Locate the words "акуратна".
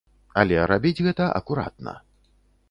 1.41-1.93